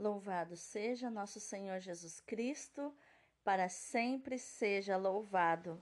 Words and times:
Louvado 0.00 0.56
seja 0.56 1.10
nosso 1.10 1.38
Senhor 1.38 1.78
Jesus 1.78 2.22
Cristo, 2.22 2.90
para 3.44 3.68
sempre 3.68 4.38
seja 4.38 4.96
louvado. 4.96 5.78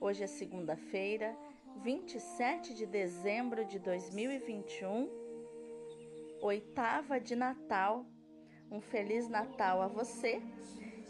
Hoje 0.00 0.22
é 0.22 0.28
segunda-feira, 0.28 1.36
27 1.82 2.72
de 2.72 2.86
dezembro 2.86 3.64
de 3.64 3.80
2021, 3.80 5.10
oitava 6.40 7.18
de 7.18 7.34
Natal. 7.34 8.06
Um 8.70 8.80
feliz 8.80 9.28
Natal 9.28 9.82
a 9.82 9.88
você. 9.88 10.40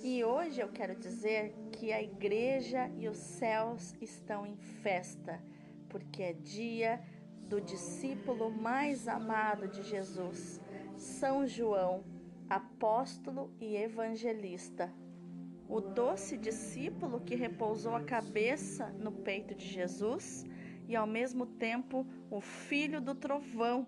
E 0.02 0.24
hoje 0.24 0.62
eu 0.62 0.72
quero 0.72 0.96
dizer 0.96 1.52
que 1.70 1.92
a 1.92 2.02
igreja 2.02 2.90
e 2.96 3.10
os 3.10 3.18
céus 3.18 3.94
estão 4.00 4.46
em 4.46 4.56
festa, 4.56 5.38
porque 5.90 6.22
é 6.22 6.32
dia 6.32 6.98
do 7.46 7.60
discípulo 7.60 8.50
mais 8.50 9.06
amado 9.06 9.68
de 9.68 9.82
Jesus, 9.82 10.62
São 10.96 11.46
João 11.46 12.16
apóstolo 12.48 13.50
e 13.60 13.76
evangelista. 13.76 14.92
O 15.68 15.80
doce 15.80 16.36
discípulo 16.36 17.20
que 17.20 17.34
repousou 17.34 17.94
a 17.94 18.02
cabeça 18.02 18.86
no 18.98 19.12
peito 19.12 19.54
de 19.54 19.66
Jesus 19.66 20.46
e, 20.88 20.96
ao 20.96 21.06
mesmo 21.06 21.44
tempo, 21.44 22.06
o 22.30 22.40
filho 22.40 23.00
do 23.00 23.14
trovão, 23.14 23.86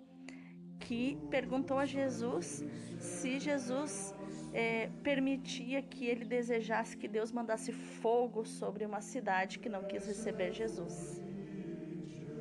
que 0.79 1.19
perguntou 1.31 1.79
a 1.79 1.87
Jesus 1.87 2.65
se 2.99 3.39
Jesus 3.39 4.15
é, 4.53 4.91
permitia 5.03 5.83
que 5.83 6.07
ele 6.07 6.25
desejasse 6.25 6.97
que 6.97 7.09
Deus 7.09 7.31
mandasse 7.31 7.73
fogo 7.73 8.45
sobre 8.45 8.85
uma 8.85 9.01
cidade 9.01 9.59
que 9.59 9.69
não 9.69 9.85
quis 9.85 10.07
receber 10.07 10.53
Jesus. 10.53 11.23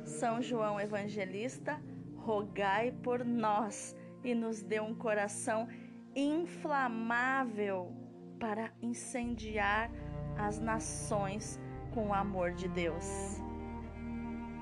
São 0.04 0.42
João 0.42 0.80
Evangelista, 0.80 1.80
rogai 2.16 2.92
por 3.02 3.24
nós 3.24 3.94
e 4.24 4.34
nos 4.34 4.62
dê 4.62 4.80
um 4.80 4.94
coração 4.94 5.68
inflamável 6.14 7.92
para 8.38 8.72
incendiar 8.82 9.90
as 10.36 10.58
nações 10.58 11.60
com 11.92 12.08
o 12.08 12.14
amor 12.14 12.52
de 12.52 12.68
Deus. 12.68 13.40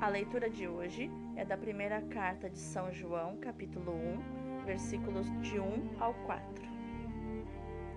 A 0.00 0.08
leitura 0.08 0.48
de 0.48 0.68
hoje 0.68 1.10
é 1.36 1.44
da 1.44 1.56
primeira 1.56 2.00
carta 2.02 2.48
de 2.48 2.58
São 2.58 2.92
João, 2.92 3.36
capítulo 3.38 3.92
1, 3.92 4.64
versículos 4.64 5.26
de 5.40 5.58
1 5.58 6.00
ao 6.00 6.14
4. 6.14 6.64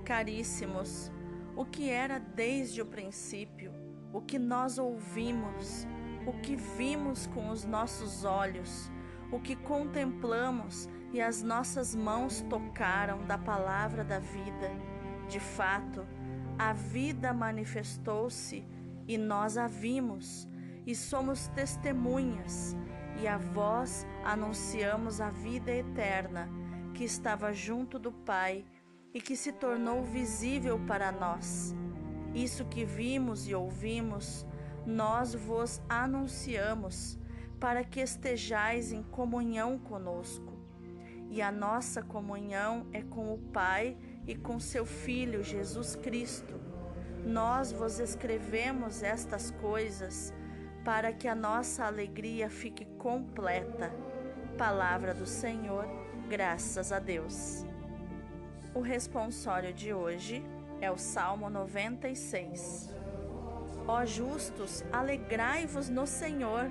Caríssimos, 0.05 1.11
o 1.55 1.65
que 1.65 1.89
era 1.89 2.19
desde 2.19 2.81
o 2.81 2.85
princípio, 2.85 3.71
o 4.13 4.21
que 4.21 4.39
nós 4.39 4.77
ouvimos, 4.77 5.87
o 6.25 6.33
que 6.41 6.55
vimos 6.55 7.27
com 7.27 7.49
os 7.49 7.65
nossos 7.65 8.23
olhos, 8.23 8.91
o 9.31 9.39
que 9.39 9.55
contemplamos 9.55 10.89
e 11.13 11.21
as 11.21 11.41
nossas 11.41 11.95
mãos 11.95 12.41
tocaram 12.49 13.25
da 13.25 13.37
palavra 13.37 14.03
da 14.03 14.19
vida. 14.19 14.71
De 15.27 15.39
fato, 15.39 16.05
a 16.57 16.73
vida 16.73 17.33
manifestou-se 17.33 18.65
e 19.07 19.17
nós 19.17 19.57
a 19.57 19.67
vimos, 19.67 20.47
e 20.85 20.95
somos 20.95 21.47
testemunhas, 21.49 22.75
e 23.21 23.27
a 23.27 23.37
vós 23.37 24.05
anunciamos 24.23 25.21
a 25.21 25.29
vida 25.29 25.71
eterna 25.71 26.49
que 26.93 27.03
estava 27.03 27.53
junto 27.53 27.99
do 27.99 28.11
Pai 28.11 28.65
e 29.13 29.21
que 29.21 29.35
se 29.35 29.51
tornou 29.51 30.03
visível 30.03 30.79
para 30.87 31.11
nós. 31.11 31.75
Isso 32.33 32.65
que 32.65 32.85
vimos 32.85 33.47
e 33.47 33.53
ouvimos, 33.53 34.45
nós 34.85 35.33
vos 35.33 35.81
anunciamos, 35.89 37.19
para 37.61 37.83
que 37.83 38.01
estejais 38.01 38.91
em 38.91 39.03
comunhão 39.03 39.77
conosco 39.77 40.51
e 41.31 41.41
a 41.41 41.49
nossa 41.49 42.03
comunhão 42.03 42.85
é 42.91 43.01
com 43.01 43.33
o 43.33 43.37
Pai 43.37 43.95
e 44.27 44.35
com 44.35 44.59
seu 44.59 44.85
Filho 44.85 45.41
Jesus 45.41 45.95
Cristo. 45.95 46.59
Nós 47.25 47.71
vos 47.71 47.99
escrevemos 47.99 49.01
estas 49.01 49.49
coisas 49.49 50.33
para 50.83 51.13
que 51.13 51.29
a 51.29 51.35
nossa 51.35 51.85
alegria 51.85 52.49
fique 52.49 52.83
completa. 52.97 53.93
Palavra 54.57 55.13
do 55.13 55.25
Senhor, 55.25 55.85
graças 56.27 56.91
a 56.91 56.99
Deus. 56.99 57.65
O 58.73 58.81
responsório 58.81 59.73
de 59.73 59.93
hoje 59.93 60.43
é 60.81 60.91
o 60.91 60.97
Salmo 60.97 61.49
96. 61.49 62.89
Ó 63.87 64.03
justos, 64.03 64.83
alegrai-vos 64.91 65.87
no 65.87 66.05
Senhor. 66.05 66.69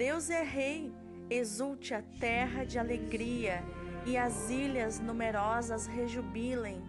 Deus 0.00 0.30
é 0.30 0.42
Rei 0.42 0.90
Exulte 1.28 1.92
a 1.92 2.00
terra 2.18 2.64
de 2.64 2.78
alegria 2.78 3.62
e 4.06 4.16
as 4.16 4.48
ilhas 4.48 4.98
numerosas 4.98 5.86
rejubilem. 5.86 6.82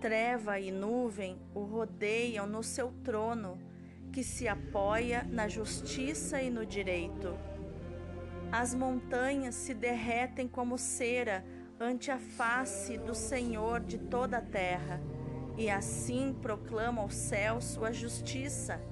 Treva 0.00 0.58
e 0.58 0.72
nuvem 0.72 1.40
o 1.54 1.60
rodeiam 1.60 2.48
no 2.48 2.60
seu 2.64 2.90
trono, 3.04 3.56
que 4.12 4.24
se 4.24 4.48
apoia 4.48 5.24
na 5.30 5.46
justiça 5.46 6.42
e 6.42 6.50
no 6.50 6.66
direito. 6.66 7.38
As 8.50 8.74
montanhas 8.74 9.54
se 9.54 9.72
derretem 9.72 10.48
como 10.48 10.76
cera 10.76 11.44
ante 11.78 12.10
a 12.10 12.18
face 12.18 12.98
do 12.98 13.14
Senhor 13.14 13.78
de 13.78 13.96
toda 13.96 14.38
a 14.38 14.42
terra, 14.42 15.00
e 15.56 15.70
assim 15.70 16.36
proclama 16.42 17.04
o 17.04 17.10
céu 17.10 17.60
sua 17.60 17.92
justiça. 17.92 18.82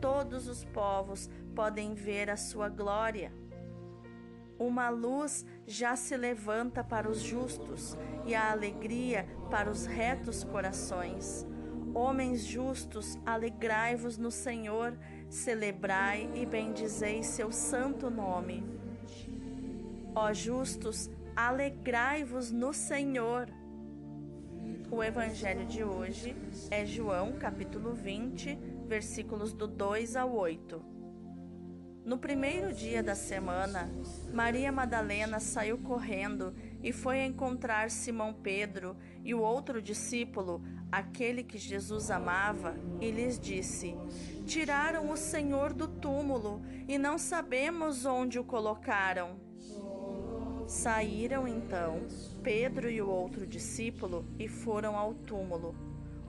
Todos 0.00 0.48
os 0.48 0.64
povos 0.64 1.30
podem 1.56 1.94
ver 1.94 2.28
a 2.28 2.36
sua 2.36 2.68
glória. 2.68 3.32
Uma 4.58 4.90
luz 4.90 5.44
já 5.66 5.96
se 5.96 6.14
levanta 6.14 6.84
para 6.84 7.10
os 7.10 7.20
justos 7.20 7.96
e 8.26 8.34
a 8.34 8.50
alegria 8.52 9.26
para 9.50 9.70
os 9.70 9.86
retos 9.86 10.44
corações. 10.44 11.46
Homens 11.94 12.44
justos, 12.44 13.18
alegrai-vos 13.24 14.18
no 14.18 14.30
Senhor, 14.30 14.98
celebrai 15.30 16.30
e 16.34 16.44
bendizei 16.44 17.22
seu 17.22 17.50
santo 17.50 18.10
nome. 18.10 18.62
Ó 20.14 20.32
justos, 20.34 21.10
alegrai-vos 21.34 22.52
no 22.52 22.74
Senhor. 22.74 23.48
O 24.90 25.02
evangelho 25.02 25.64
de 25.64 25.82
hoje 25.82 26.36
é 26.70 26.84
João, 26.84 27.32
capítulo 27.32 27.94
20, 27.94 28.58
versículos 28.86 29.54
do 29.54 29.66
2 29.66 30.16
ao 30.16 30.34
8. 30.34 30.95
No 32.06 32.16
primeiro 32.16 32.72
dia 32.72 33.02
da 33.02 33.16
semana, 33.16 33.90
Maria 34.32 34.70
Madalena 34.70 35.40
saiu 35.40 35.76
correndo 35.76 36.54
e 36.80 36.92
foi 36.92 37.24
encontrar 37.24 37.90
Simão 37.90 38.32
Pedro 38.32 38.96
e 39.24 39.34
o 39.34 39.40
outro 39.40 39.82
discípulo, 39.82 40.62
aquele 40.92 41.42
que 41.42 41.58
Jesus 41.58 42.08
amava, 42.08 42.76
e 43.00 43.10
lhes 43.10 43.40
disse: 43.40 43.96
Tiraram 44.46 45.10
o 45.10 45.16
Senhor 45.16 45.72
do 45.72 45.88
túmulo 45.88 46.62
e 46.86 46.96
não 46.96 47.18
sabemos 47.18 48.06
onde 48.06 48.38
o 48.38 48.44
colocaram. 48.44 49.40
Saíram 50.68 51.48
então 51.48 52.06
Pedro 52.40 52.88
e 52.88 53.02
o 53.02 53.08
outro 53.08 53.44
discípulo 53.44 54.24
e 54.38 54.46
foram 54.46 54.96
ao 54.96 55.12
túmulo. 55.12 55.74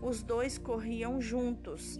Os 0.01 0.23
dois 0.23 0.57
corriam 0.57 1.21
juntos 1.21 1.99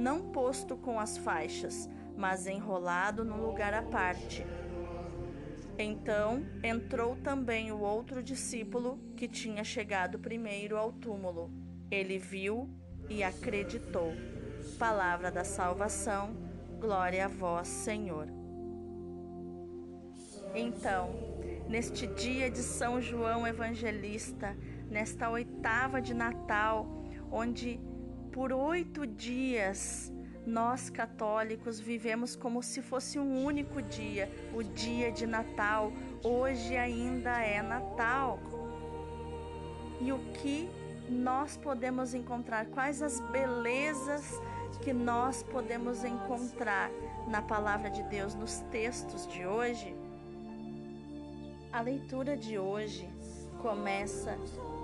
não 0.00 0.32
posto 0.32 0.76
com 0.78 0.98
as 0.98 1.18
faixas, 1.18 1.88
mas 2.16 2.46
enrolado 2.46 3.22
num 3.22 3.36
lugar 3.36 3.74
à 3.74 3.82
parte. 3.82 4.44
Então 5.78 6.44
entrou 6.62 7.16
também 7.16 7.70
o 7.70 7.78
outro 7.78 8.22
discípulo 8.22 8.98
que 9.14 9.28
tinha 9.28 9.62
chegado 9.62 10.18
primeiro 10.18 10.76
ao 10.76 10.90
túmulo. 10.90 11.50
Ele 11.90 12.18
viu 12.18 12.68
e 13.08 13.22
acreditou. 13.22 14.12
Palavra 14.78 15.30
da 15.30 15.44
salvação, 15.44 16.34
glória 16.80 17.26
a 17.26 17.28
vós, 17.28 17.68
Senhor. 17.68 18.26
Então, 20.54 21.10
neste 21.68 22.06
dia 22.06 22.50
de 22.50 22.58
São 22.58 23.00
João 23.00 23.46
Evangelista, 23.46 24.56
nesta 24.90 25.28
oitava 25.28 26.00
de 26.00 26.14
Natal, 26.14 26.86
onde 27.30 27.80
por 28.32 28.52
oito 28.52 29.06
dias, 29.06 30.12
nós 30.46 30.88
católicos 30.88 31.80
vivemos 31.80 32.36
como 32.36 32.62
se 32.62 32.80
fosse 32.80 33.18
um 33.18 33.44
único 33.44 33.82
dia, 33.82 34.30
o 34.54 34.62
dia 34.62 35.10
de 35.10 35.26
Natal. 35.26 35.92
Hoje 36.24 36.76
ainda 36.76 37.40
é 37.40 37.60
Natal. 37.62 38.38
E 40.00 40.12
o 40.12 40.18
que 40.34 40.68
nós 41.08 41.56
podemos 41.56 42.14
encontrar, 42.14 42.66
quais 42.66 43.02
as 43.02 43.20
belezas 43.32 44.40
que 44.82 44.92
nós 44.92 45.42
podemos 45.42 46.04
encontrar 46.04 46.90
na 47.28 47.42
palavra 47.42 47.90
de 47.90 48.02
Deus, 48.04 48.34
nos 48.34 48.60
textos 48.70 49.26
de 49.26 49.44
hoje. 49.44 49.94
A 51.72 51.80
leitura 51.80 52.36
de 52.36 52.58
hoje 52.58 53.08
começa 53.62 54.36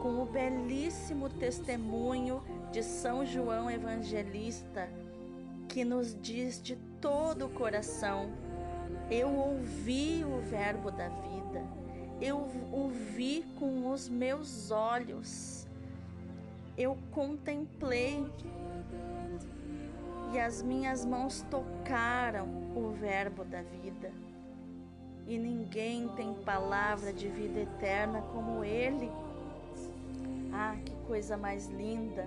com 0.02 0.22
o 0.22 0.26
belíssimo 0.26 1.28
testemunho 1.28 2.42
de 2.70 2.82
São 2.82 3.24
João 3.24 3.70
Evangelista, 3.70 4.88
que 5.68 5.84
nos 5.84 6.16
diz 6.20 6.60
de 6.60 6.76
todo 7.00 7.46
o 7.46 7.50
coração: 7.50 8.30
Eu 9.10 9.34
ouvi 9.34 10.24
o 10.24 10.40
Verbo 10.40 10.90
da 10.90 11.08
vida, 11.08 11.64
eu 12.20 12.38
o 12.38 12.88
vi 12.88 13.44
com 13.58 13.90
os 13.90 14.08
meus 14.08 14.70
olhos, 14.70 15.66
eu 16.76 16.96
contemplei 17.10 18.24
e 20.32 20.38
as 20.38 20.62
minhas 20.62 21.04
mãos 21.04 21.44
tocaram 21.50 22.46
o 22.76 22.90
Verbo 22.90 23.44
da 23.44 23.62
vida. 23.62 24.25
E 25.26 25.38
ninguém 25.38 26.08
tem 26.10 26.34
palavra 26.34 27.12
de 27.12 27.28
vida 27.28 27.60
eterna 27.60 28.22
como 28.32 28.64
Ele. 28.64 29.10
Ah, 30.52 30.76
que 30.84 30.94
coisa 31.06 31.36
mais 31.36 31.66
linda! 31.66 32.26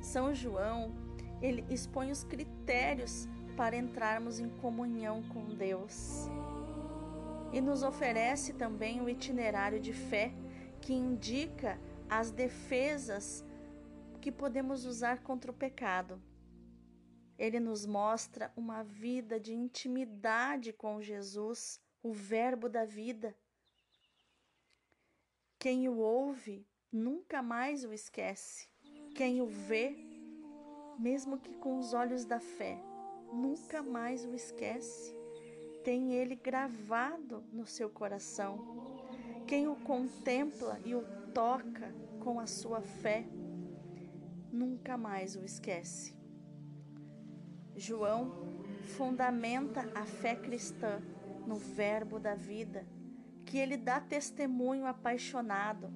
São 0.00 0.34
João, 0.34 0.92
ele 1.40 1.64
expõe 1.68 2.10
os 2.10 2.24
critérios 2.24 3.28
para 3.56 3.76
entrarmos 3.76 4.38
em 4.38 4.48
comunhão 4.48 5.22
com 5.24 5.44
Deus. 5.54 6.28
E 7.52 7.60
nos 7.60 7.82
oferece 7.82 8.52
também 8.54 9.00
o 9.00 9.08
itinerário 9.08 9.80
de 9.80 9.92
fé 9.92 10.32
que 10.80 10.94
indica 10.94 11.78
as 12.08 12.30
defesas 12.30 13.44
que 14.20 14.30
podemos 14.30 14.84
usar 14.86 15.22
contra 15.22 15.50
o 15.50 15.54
pecado. 15.54 16.20
Ele 17.36 17.58
nos 17.58 17.84
mostra 17.84 18.52
uma 18.56 18.84
vida 18.84 19.40
de 19.40 19.52
intimidade 19.52 20.72
com 20.72 21.00
Jesus, 21.00 21.80
o 22.02 22.12
Verbo 22.12 22.68
da 22.68 22.84
vida. 22.84 23.34
Quem 25.58 25.88
o 25.88 25.98
ouve 25.98 26.66
nunca 26.90 27.40
mais 27.40 27.84
o 27.84 27.92
esquece. 27.92 28.68
Quem 29.14 29.40
o 29.40 29.46
vê, 29.46 29.96
mesmo 30.98 31.38
que 31.38 31.54
com 31.54 31.78
os 31.78 31.94
olhos 31.94 32.24
da 32.24 32.40
fé, 32.40 32.82
nunca 33.32 33.82
mais 33.82 34.24
o 34.24 34.34
esquece. 34.34 35.14
Tem 35.84 36.12
ele 36.12 36.34
gravado 36.34 37.44
no 37.52 37.66
seu 37.66 37.88
coração. 37.88 38.58
Quem 39.46 39.68
o 39.68 39.76
contempla 39.76 40.80
e 40.84 40.94
o 40.94 41.04
toca 41.32 41.94
com 42.20 42.40
a 42.40 42.46
sua 42.46 42.80
fé, 42.80 43.24
nunca 44.50 44.96
mais 44.96 45.36
o 45.36 45.44
esquece. 45.44 46.14
João 47.76 48.62
fundamenta 48.96 49.80
a 49.94 50.04
fé 50.04 50.36
cristã 50.36 51.00
no 51.46 51.56
Verbo 51.56 52.18
da 52.18 52.34
vida, 52.34 52.86
que 53.44 53.58
ele 53.58 53.76
dá 53.76 54.00
testemunho 54.00 54.86
apaixonado, 54.86 55.92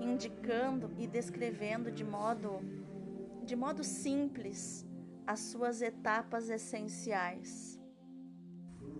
indicando 0.00 0.92
e 0.96 1.06
descrevendo 1.06 1.90
de 1.90 2.04
modo 2.04 2.60
de 3.44 3.56
modo 3.56 3.82
simples 3.82 4.86
as 5.26 5.40
suas 5.40 5.80
etapas 5.80 6.50
essenciais. 6.50 7.80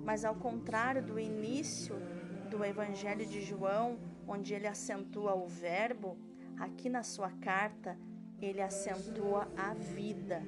Mas 0.00 0.24
ao 0.24 0.34
contrário 0.34 1.02
do 1.02 1.18
início 1.18 1.96
do 2.48 2.64
Evangelho 2.64 3.26
de 3.26 3.42
João, 3.42 3.98
onde 4.26 4.54
ele 4.54 4.66
acentua 4.66 5.34
o 5.34 5.46
verbo, 5.46 6.16
aqui 6.58 6.88
na 6.88 7.02
sua 7.02 7.30
carta 7.30 7.98
ele 8.40 8.62
acentua 8.62 9.46
a 9.54 9.74
vida 9.74 10.42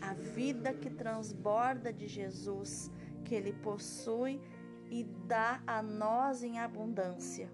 a 0.00 0.14
vida 0.14 0.72
que 0.72 0.90
transborda 0.90 1.92
de 1.92 2.06
Jesus, 2.06 2.90
que 3.24 3.34
ele 3.34 3.52
possui 3.52 4.40
e 4.90 5.04
dá 5.04 5.62
a 5.66 5.82
nós 5.82 6.42
em 6.42 6.58
abundância. 6.58 7.50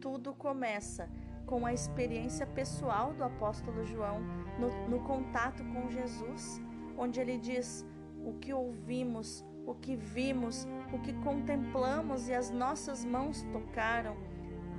Tudo 0.00 0.34
começa 0.34 1.08
com 1.46 1.64
a 1.64 1.72
experiência 1.72 2.46
pessoal 2.46 3.14
do 3.14 3.24
apóstolo 3.24 3.84
João 3.84 4.20
no, 4.58 4.88
no 4.88 5.00
contato 5.04 5.64
com 5.64 5.90
Jesus, 5.90 6.60
onde 6.96 7.20
ele 7.20 7.38
diz: 7.38 7.86
o 8.24 8.34
que 8.34 8.52
ouvimos, 8.52 9.44
o 9.66 9.74
que 9.74 9.96
vimos, 9.96 10.66
o 10.92 10.98
que 10.98 11.12
contemplamos 11.24 12.28
e 12.28 12.34
as 12.34 12.50
nossas 12.50 13.04
mãos 13.04 13.42
tocaram, 13.52 14.16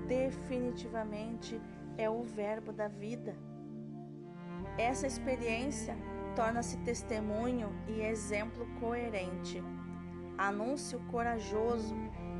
definitivamente 0.08 1.60
é 1.98 2.10
o 2.10 2.24
Verbo 2.24 2.72
da 2.72 2.88
vida. 2.88 3.36
Essa 4.78 5.08
experiência 5.08 5.98
torna-se 6.36 6.78
testemunho 6.78 7.70
e 7.88 8.02
exemplo 8.02 8.66
coerente, 8.80 9.62
anúncio 10.40 11.00
corajoso 11.12 11.94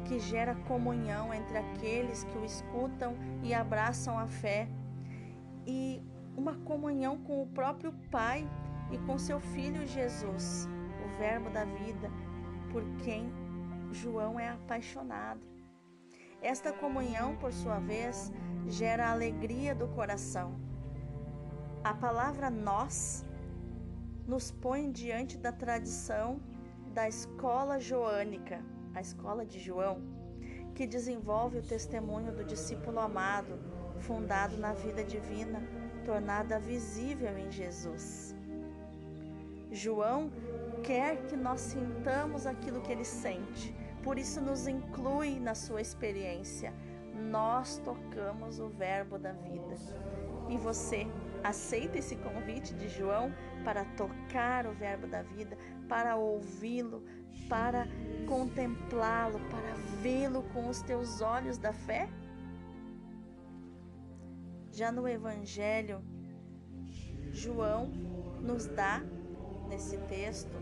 que 0.06 0.18
gera 0.20 0.56
comunhão 0.56 1.34
entre 1.34 1.58
aqueles 1.58 2.24
que 2.24 2.38
o 2.38 2.46
escutam 2.46 3.16
e 3.44 3.54
abraçam 3.54 4.18
a 4.18 4.26
fé, 4.26 4.70
e 5.68 6.02
uma 6.36 6.56
comunhão 6.56 7.18
com 7.18 7.44
o 7.44 7.48
próprio 7.48 7.92
Pai 8.10 8.50
e 8.90 8.98
com 9.00 9.18
seu 9.18 9.40
Filho 9.40 9.86
Jesus, 9.86 10.68
o 11.06 11.18
Verbo 11.20 11.50
da 11.50 11.66
vida, 11.66 12.10
por 12.72 12.84
quem 13.04 13.32
João 13.92 14.40
é 14.40 14.50
apaixonado. 14.50 15.42
Esta 16.42 16.72
comunhão, 16.72 17.36
por 17.36 17.52
sua 17.52 17.80
vez, 17.80 18.32
gera 18.66 19.12
alegria 19.12 19.76
do 19.76 19.90
coração. 19.90 20.58
A 21.84 21.94
palavra 21.94 22.50
nós 22.50 23.26
nos 24.26 24.52
põe 24.52 24.90
diante 24.90 25.38
da 25.38 25.52
tradição 25.52 26.40
da 27.00 27.08
escola 27.08 27.80
joânica, 27.80 28.62
a 28.94 29.00
escola 29.00 29.46
de 29.46 29.58
João, 29.58 30.02
que 30.76 30.86
desenvolve 30.86 31.60
o 31.60 31.62
testemunho 31.64 32.34
do 32.34 32.44
discípulo 32.44 33.00
amado, 33.00 33.58
fundado 34.00 34.58
na 34.58 34.74
vida 34.74 35.02
divina, 35.02 35.64
tornada 36.04 36.60
visível 36.60 37.38
em 37.38 37.50
Jesus. 37.50 38.36
João 39.72 40.30
quer 40.84 41.26
que 41.28 41.38
nós 41.38 41.62
sintamos 41.62 42.46
aquilo 42.46 42.82
que 42.82 42.92
ele 42.92 43.06
sente, 43.06 43.74
por 44.04 44.20
isso 44.20 44.42
nos 44.42 44.68
inclui 44.68 45.40
na 45.40 45.56
sua 45.56 45.80
experiência. 45.80 46.74
Nós 47.32 47.78
tocamos 47.78 48.60
o 48.60 48.68
Verbo 48.68 49.18
da 49.18 49.32
vida. 49.32 49.76
E 50.50 50.58
você 50.58 51.08
aceita 51.46 51.98
esse 51.98 52.18
convite 52.18 52.74
de 52.74 52.90
João 52.90 53.34
para 53.64 53.86
tocar 53.86 54.66
o 54.66 54.74
Verbo 54.74 55.08
da 55.08 55.22
vida, 55.22 55.58
para 55.88 56.16
ouvi-lo, 56.16 57.04
para 57.48 57.88
contemplá-lo, 58.28 59.40
para 59.50 59.74
vê-lo 60.02 60.44
com 60.54 60.68
os 60.68 60.82
teus 60.82 61.22
olhos 61.22 61.58
da 61.58 61.74
fé? 61.74 62.10
Já 64.72 64.92
no 64.92 65.08
Evangelho, 65.08 66.02
João 67.32 67.88
nos 68.40 68.66
dá, 68.68 69.02
nesse 69.68 69.98
texto, 69.98 70.56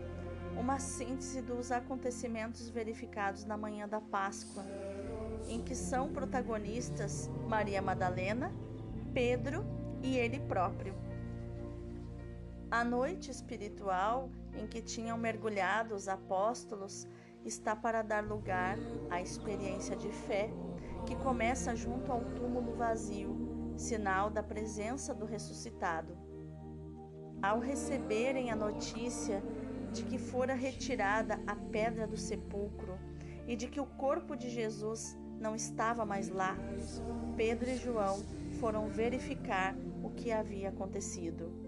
uma 0.58 0.78
síntese 0.78 1.40
dos 1.40 1.70
acontecimentos 1.70 2.68
verificados 2.68 3.44
na 3.44 3.56
manhã 3.56 3.86
da 3.88 4.00
Páscoa, 4.00 4.64
em 5.48 5.62
que 5.62 5.74
são 5.74 6.12
protagonistas 6.12 7.30
Maria 7.46 7.80
Madalena, 7.80 8.52
Pedro 9.14 9.64
e 10.02 10.16
ele 10.16 10.40
próprio. 10.40 10.94
A 12.70 12.84
noite 12.84 13.30
espiritual 13.30 14.28
em 14.54 14.66
que 14.66 14.82
tinham 14.82 15.16
mergulhado 15.16 15.94
os 15.94 16.06
apóstolos 16.06 17.08
está 17.42 17.74
para 17.74 18.02
dar 18.02 18.22
lugar 18.22 18.76
à 19.08 19.22
experiência 19.22 19.96
de 19.96 20.10
fé 20.10 20.50
que 21.06 21.16
começa 21.16 21.74
junto 21.74 22.12
ao 22.12 22.20
túmulo 22.20 22.74
vazio, 22.74 23.72
sinal 23.74 24.28
da 24.28 24.42
presença 24.42 25.14
do 25.14 25.24
ressuscitado. 25.24 26.14
Ao 27.40 27.58
receberem 27.58 28.50
a 28.50 28.56
notícia 28.56 29.42
de 29.90 30.02
que 30.02 30.18
fora 30.18 30.52
retirada 30.52 31.40
a 31.46 31.56
pedra 31.56 32.06
do 32.06 32.18
sepulcro 32.18 32.98
e 33.46 33.56
de 33.56 33.66
que 33.66 33.80
o 33.80 33.86
corpo 33.86 34.36
de 34.36 34.50
Jesus 34.50 35.16
não 35.40 35.56
estava 35.56 36.04
mais 36.04 36.28
lá, 36.28 36.54
Pedro 37.34 37.70
e 37.70 37.76
João 37.78 38.18
foram 38.60 38.88
verificar 38.88 39.74
o 40.02 40.10
que 40.10 40.30
havia 40.30 40.68
acontecido. 40.68 41.67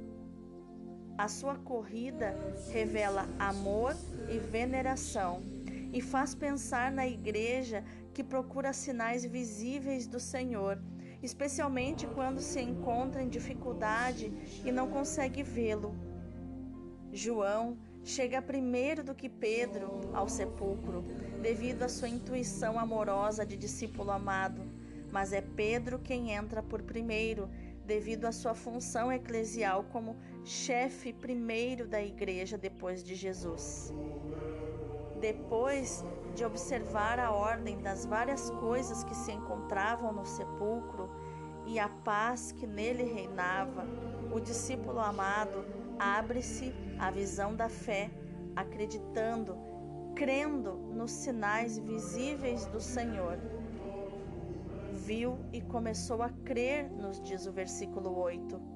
A 1.21 1.29
sua 1.29 1.55
corrida 1.55 2.35
revela 2.73 3.29
amor 3.39 3.95
e 4.31 4.39
veneração 4.39 5.43
e 5.93 6.01
faz 6.01 6.35
pensar 6.35 6.91
na 6.91 7.07
igreja 7.07 7.85
que 8.15 8.25
procura 8.25 8.73
sinais 8.73 9.23
visíveis 9.23 10.07
do 10.07 10.19
Senhor, 10.19 10.79
especialmente 11.23 12.07
quando 12.07 12.41
se 12.41 12.59
encontra 12.63 13.23
em 13.23 13.29
dificuldade 13.29 14.33
e 14.65 14.73
não 14.73 14.89
consegue 14.89 15.43
vê-lo. 15.43 15.95
João 17.13 17.77
chega 18.03 18.41
primeiro 18.41 19.05
do 19.05 19.15
que 19.15 19.29
Pedro 19.29 20.01
ao 20.15 20.27
sepulcro, 20.27 21.05
devido 21.43 21.83
à 21.83 21.89
sua 21.91 22.09
intuição 22.09 22.79
amorosa 22.79 23.45
de 23.45 23.59
discípulo 23.59 24.11
amado, 24.11 24.63
mas 25.13 25.35
é 25.35 25.43
Pedro 25.43 25.99
quem 25.99 26.31
entra 26.31 26.63
por 26.63 26.81
primeiro 26.81 27.47
devido 27.85 28.25
à 28.25 28.33
sua 28.33 28.55
função 28.55 29.13
eclesial 29.13 29.85
como 29.93 30.17
chefe 30.45 31.13
primeiro 31.13 31.87
da 31.87 32.03
igreja 32.03 32.57
depois 32.57 33.03
de 33.03 33.15
Jesus. 33.15 33.93
Depois 35.21 36.05
de 36.35 36.45
observar 36.45 37.19
a 37.19 37.31
ordem 37.31 37.79
das 37.79 38.07
várias 38.07 38.51
coisas 38.51 39.05
que 39.05 39.15
se 39.15 39.33
encontravam 39.33 40.13
no 40.13 40.25
sepulcro 40.25 41.11
e 41.67 41.79
a 41.79 41.89
paz 41.89 42.53
que 42.53 42.67
nele 42.67 43.05
reinava, 43.05 43.87
o 44.33 44.41
discípulo 44.41 44.99
amado 44.99 45.65
abre-se 45.99 46.73
à 46.99 47.11
visão 47.11 47.55
da 47.55 47.69
fé, 47.69 48.11
acreditando, 48.57 49.59
crendo 50.15 50.73
nos 50.73 51.11
sinais 51.11 51.79
visíveis 51.79 52.65
do 52.67 52.81
Senhor. 52.81 53.39
Viu 54.95 55.39
e 55.53 55.61
começou 55.61 56.23
a 56.23 56.31
crer, 56.31 56.91
nos 56.91 57.21
diz 57.21 57.47
o 57.47 57.53
versículo 57.53 58.19
8. 58.19 58.70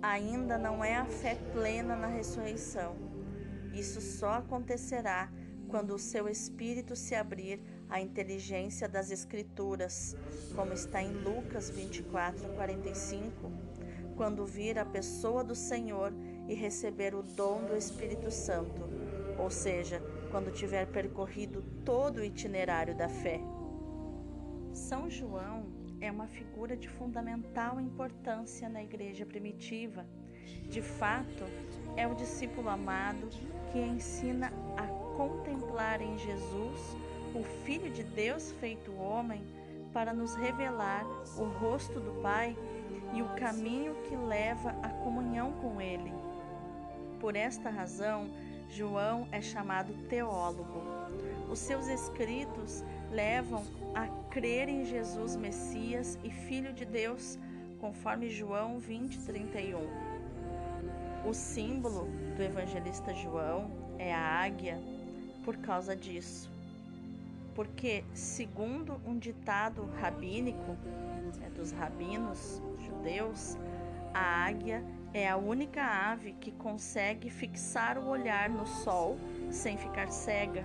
Ainda 0.00 0.56
não 0.56 0.84
é 0.84 0.94
a 0.94 1.04
fé 1.04 1.36
plena 1.52 1.96
na 1.96 2.06
ressurreição. 2.06 2.94
Isso 3.74 4.00
só 4.00 4.34
acontecerá 4.34 5.28
quando 5.68 5.94
o 5.94 5.98
seu 5.98 6.28
espírito 6.28 6.94
se 6.94 7.14
abrir 7.14 7.60
à 7.88 8.00
inteligência 8.00 8.88
das 8.88 9.10
Escrituras, 9.10 10.16
como 10.54 10.72
está 10.72 11.02
em 11.02 11.12
Lucas 11.12 11.68
24, 11.70 12.48
45, 12.54 13.52
quando 14.16 14.46
vir 14.46 14.78
a 14.78 14.84
pessoa 14.84 15.42
do 15.42 15.54
Senhor 15.54 16.12
e 16.48 16.54
receber 16.54 17.14
o 17.14 17.22
dom 17.22 17.64
do 17.64 17.76
Espírito 17.76 18.30
Santo, 18.30 18.82
ou 19.36 19.50
seja, 19.50 20.00
quando 20.30 20.52
tiver 20.52 20.86
percorrido 20.86 21.62
todo 21.84 22.18
o 22.18 22.24
itinerário 22.24 22.96
da 22.96 23.08
fé. 23.08 23.40
São 24.72 25.10
João 25.10 25.66
é 26.00 26.10
uma 26.10 26.26
figura 26.26 26.76
de 26.76 26.88
fundamental 26.88 27.80
importância 27.80 28.68
na 28.68 28.82
igreja 28.82 29.26
primitiva. 29.26 30.06
De 30.68 30.80
fato, 30.80 31.44
é 31.96 32.06
o 32.06 32.14
discípulo 32.14 32.68
amado 32.68 33.28
que 33.72 33.78
ensina 33.78 34.52
a 34.76 34.86
contemplar 35.16 36.00
em 36.00 36.16
Jesus, 36.18 36.96
o 37.34 37.42
Filho 37.64 37.90
de 37.90 38.04
Deus 38.04 38.52
feito 38.52 38.94
homem, 38.96 39.42
para 39.92 40.12
nos 40.12 40.34
revelar 40.34 41.04
o 41.36 41.44
rosto 41.44 41.98
do 41.98 42.22
Pai 42.22 42.56
e 43.14 43.22
o 43.22 43.28
caminho 43.34 43.94
que 44.08 44.14
leva 44.14 44.70
à 44.82 44.88
comunhão 44.88 45.52
com 45.52 45.80
Ele. 45.80 46.12
Por 47.18 47.34
esta 47.34 47.70
razão, 47.70 48.30
João 48.68 49.26
é 49.32 49.40
chamado 49.40 49.92
teólogo. 50.08 50.82
Os 51.50 51.58
seus 51.58 51.88
escritos 51.88 52.84
levam 53.10 53.64
a 53.94 54.06
crer 54.38 54.68
em 54.68 54.84
Jesus 54.84 55.34
Messias 55.34 56.16
e 56.22 56.30
Filho 56.30 56.72
de 56.72 56.84
Deus, 56.84 57.36
conforme 57.80 58.30
João 58.30 58.78
20, 58.78 59.18
31. 59.18 59.80
O 61.28 61.34
símbolo 61.34 62.06
do 62.36 62.42
evangelista 62.44 63.12
João 63.12 63.68
é 63.98 64.14
a 64.14 64.20
águia 64.20 64.80
por 65.44 65.56
causa 65.56 65.96
disso. 65.96 66.48
Porque, 67.52 68.04
segundo 68.14 69.00
um 69.04 69.18
ditado 69.18 69.90
rabínico, 70.00 70.76
é 71.44 71.50
dos 71.50 71.72
rabinos 71.72 72.62
judeus, 72.86 73.58
a 74.14 74.46
águia 74.46 74.84
é 75.12 75.28
a 75.28 75.36
única 75.36 75.82
ave 75.82 76.30
que 76.34 76.52
consegue 76.52 77.28
fixar 77.28 77.98
o 77.98 78.06
olhar 78.06 78.48
no 78.48 78.68
sol 78.68 79.18
sem 79.50 79.76
ficar 79.76 80.12
cega. 80.12 80.64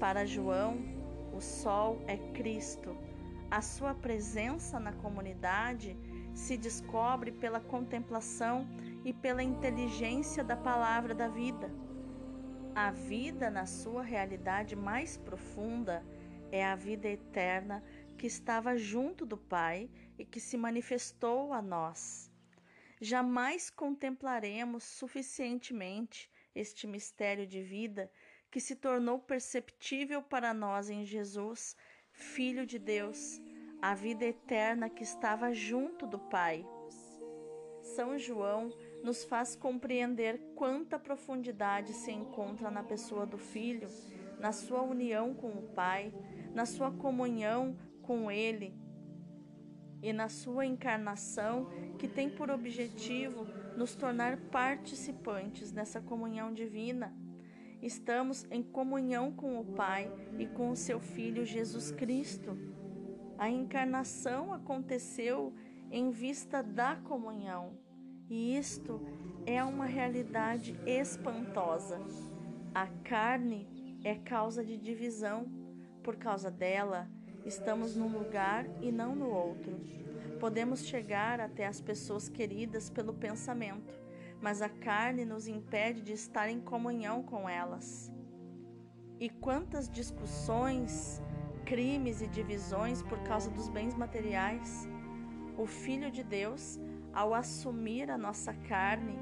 Para 0.00 0.24
João, 0.24 0.95
o 1.36 1.40
sol 1.40 2.02
é 2.06 2.16
Cristo. 2.32 2.96
A 3.50 3.60
sua 3.60 3.94
presença 3.94 4.80
na 4.80 4.92
comunidade 4.94 5.94
se 6.34 6.56
descobre 6.56 7.30
pela 7.30 7.60
contemplação 7.60 8.66
e 9.04 9.12
pela 9.12 9.42
inteligência 9.42 10.42
da 10.42 10.56
palavra 10.56 11.14
da 11.14 11.28
vida. 11.28 11.70
A 12.74 12.90
vida, 12.90 13.50
na 13.50 13.66
sua 13.66 14.02
realidade 14.02 14.74
mais 14.74 15.18
profunda, 15.18 16.02
é 16.50 16.64
a 16.64 16.74
vida 16.74 17.06
eterna 17.06 17.84
que 18.16 18.26
estava 18.26 18.78
junto 18.78 19.26
do 19.26 19.36
Pai 19.36 19.90
e 20.18 20.24
que 20.24 20.40
se 20.40 20.56
manifestou 20.56 21.52
a 21.52 21.60
nós. 21.60 22.32
Jamais 22.98 23.68
contemplaremos 23.68 24.84
suficientemente 24.84 26.30
este 26.54 26.86
mistério 26.86 27.46
de 27.46 27.62
vida 27.62 28.10
que 28.56 28.60
se 28.62 28.74
tornou 28.74 29.18
perceptível 29.18 30.22
para 30.22 30.54
nós 30.54 30.88
em 30.88 31.04
Jesus, 31.04 31.76
Filho 32.10 32.64
de 32.64 32.78
Deus, 32.78 33.38
a 33.82 33.94
vida 33.94 34.24
eterna 34.24 34.88
que 34.88 35.02
estava 35.02 35.52
junto 35.52 36.06
do 36.06 36.18
Pai. 36.18 36.66
São 37.82 38.18
João 38.18 38.72
nos 39.04 39.24
faz 39.24 39.54
compreender 39.54 40.40
quanta 40.54 40.98
profundidade 40.98 41.92
se 41.92 42.10
encontra 42.10 42.70
na 42.70 42.82
pessoa 42.82 43.26
do 43.26 43.36
Filho, 43.36 43.90
na 44.40 44.52
sua 44.52 44.80
união 44.80 45.34
com 45.34 45.50
o 45.50 45.68
Pai, 45.74 46.10
na 46.54 46.64
sua 46.64 46.90
comunhão 46.90 47.76
com 48.00 48.30
Ele 48.30 48.74
e 50.02 50.14
na 50.14 50.30
sua 50.30 50.64
encarnação, 50.64 51.68
que 51.98 52.08
tem 52.08 52.30
por 52.30 52.50
objetivo 52.50 53.46
nos 53.76 53.94
tornar 53.94 54.38
participantes 54.50 55.72
nessa 55.72 56.00
comunhão 56.00 56.54
divina. 56.54 57.25
Estamos 57.86 58.44
em 58.50 58.64
comunhão 58.64 59.30
com 59.30 59.60
o 59.60 59.64
Pai 59.64 60.10
e 60.40 60.44
com 60.44 60.70
o 60.70 60.76
seu 60.76 60.98
Filho 60.98 61.46
Jesus 61.46 61.92
Cristo. 61.92 62.58
A 63.38 63.48
encarnação 63.48 64.52
aconteceu 64.52 65.54
em 65.88 66.10
vista 66.10 66.64
da 66.64 66.96
comunhão 66.96 67.78
e 68.28 68.58
isto 68.58 69.00
é 69.46 69.62
uma 69.62 69.86
realidade 69.86 70.76
espantosa. 70.84 72.00
A 72.74 72.88
carne 73.04 73.68
é 74.02 74.16
causa 74.16 74.64
de 74.64 74.76
divisão. 74.76 75.46
Por 76.02 76.16
causa 76.16 76.50
dela, 76.50 77.08
estamos 77.44 77.94
num 77.94 78.08
lugar 78.08 78.66
e 78.82 78.90
não 78.90 79.14
no 79.14 79.30
outro. 79.30 79.80
Podemos 80.40 80.84
chegar 80.84 81.38
até 81.38 81.64
as 81.64 81.80
pessoas 81.80 82.28
queridas 82.28 82.90
pelo 82.90 83.14
pensamento, 83.14 83.94
mas 84.46 84.62
a 84.62 84.68
carne 84.68 85.24
nos 85.24 85.48
impede 85.48 86.00
de 86.00 86.12
estar 86.12 86.48
em 86.48 86.60
comunhão 86.60 87.20
com 87.20 87.48
elas. 87.48 88.12
E 89.18 89.28
quantas 89.28 89.90
discussões, 89.90 91.20
crimes 91.64 92.22
e 92.22 92.28
divisões 92.28 93.02
por 93.02 93.18
causa 93.24 93.50
dos 93.50 93.68
bens 93.68 93.92
materiais? 93.96 94.88
O 95.58 95.66
Filho 95.66 96.12
de 96.12 96.22
Deus 96.22 96.78
ao 97.12 97.34
assumir 97.34 98.08
a 98.08 98.16
nossa 98.16 98.54
carne, 98.54 99.18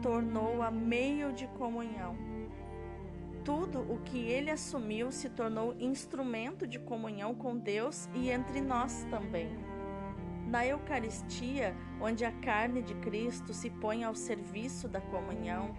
tornou-a 0.00 0.70
meio 0.70 1.32
de 1.32 1.48
comunhão. 1.48 2.14
Tudo 3.44 3.80
o 3.92 3.98
que 4.02 4.18
ele 4.18 4.52
assumiu 4.52 5.10
se 5.10 5.30
tornou 5.30 5.74
instrumento 5.80 6.64
de 6.64 6.78
comunhão 6.78 7.34
com 7.34 7.58
Deus 7.58 8.08
e 8.14 8.30
entre 8.30 8.60
nós 8.60 9.02
também. 9.10 9.48
Na 10.50 10.66
Eucaristia, 10.66 11.76
onde 12.00 12.24
a 12.24 12.32
carne 12.32 12.82
de 12.82 12.92
Cristo 12.96 13.54
se 13.54 13.70
põe 13.70 14.02
ao 14.02 14.16
serviço 14.16 14.88
da 14.88 15.00
comunhão, 15.00 15.76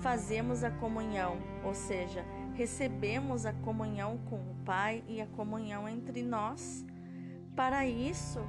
fazemos 0.00 0.64
a 0.64 0.70
comunhão, 0.72 1.38
ou 1.62 1.72
seja, 1.72 2.24
recebemos 2.54 3.46
a 3.46 3.52
comunhão 3.52 4.18
com 4.28 4.34
o 4.34 4.56
Pai 4.64 5.04
e 5.06 5.20
a 5.20 5.28
comunhão 5.28 5.88
entre 5.88 6.24
nós. 6.24 6.84
Para 7.54 7.86
isso, 7.86 8.40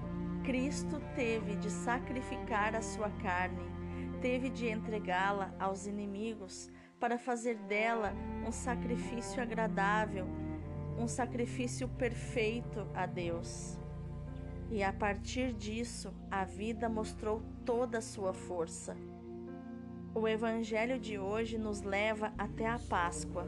Cristo 0.44 1.00
teve 1.14 1.56
de 1.58 1.70
sacrificar 1.70 2.74
a 2.76 2.82
sua 2.82 3.12
carne, 3.22 3.70
teve 4.20 4.50
de 4.50 4.68
entregá-la 4.68 5.54
aos 5.60 5.86
inimigos 5.86 6.72
para 7.00 7.20
fazer 7.20 7.58
dela 7.68 8.16
um 8.48 8.52
sacrifício 8.52 9.40
agradável, 9.40 10.26
um 10.98 11.08
sacrifício 11.08 11.88
perfeito 11.88 12.88
a 12.96 13.06
Deus. 13.06 13.81
E 14.72 14.82
a 14.82 14.94
partir 14.94 15.52
disso, 15.52 16.14
a 16.32 16.46
vida 16.46 16.88
mostrou 16.88 17.42
toda 17.66 17.98
a 17.98 18.02
sua 18.02 18.34
força. 18.34 18.96
O 20.16 20.26
Evangelho 20.26 20.98
de 20.98 21.20
hoje 21.20 21.58
nos 21.58 21.82
leva 21.82 22.32
até 22.38 22.66
a 22.66 22.80
Páscoa, 22.80 23.46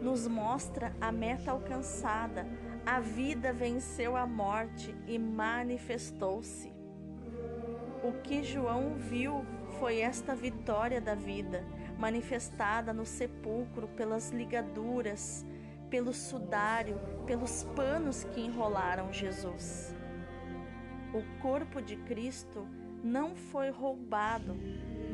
nos 0.00 0.26
mostra 0.26 0.96
a 1.02 1.12
meta 1.12 1.50
alcançada, 1.50 2.46
a 2.86 2.98
vida 2.98 3.52
venceu 3.52 4.16
a 4.16 4.26
morte 4.26 4.96
e 5.06 5.18
manifestou-se. 5.18 6.72
O 8.02 8.12
que 8.22 8.42
João 8.42 8.94
viu 8.94 9.44
foi 9.78 9.98
esta 10.00 10.34
vitória 10.34 10.98
da 10.98 11.14
vida, 11.14 11.62
manifestada 11.98 12.94
no 12.94 13.04
sepulcro 13.04 13.86
pelas 13.88 14.30
ligaduras, 14.30 15.44
pelo 15.90 16.14
sudário, 16.14 16.98
pelos 17.26 17.64
panos 17.76 18.24
que 18.24 18.40
enrolaram 18.40 19.12
Jesus. 19.12 19.97
O 21.12 21.40
corpo 21.40 21.80
de 21.80 21.96
Cristo 21.96 22.66
não 23.02 23.34
foi 23.34 23.70
roubado, 23.70 24.54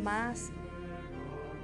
mas 0.02 0.52